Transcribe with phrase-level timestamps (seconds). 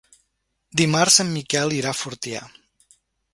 [0.79, 2.41] Dimarts en Miquel irà a Fortià.